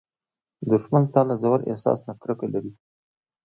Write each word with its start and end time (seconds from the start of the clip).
دښمن 0.71 1.03
ستا 1.09 1.21
له 1.29 1.35
ژور 1.41 1.59
احساس 1.71 1.99
نه 2.07 2.13
کرکه 2.21 2.47
لري 2.53 2.71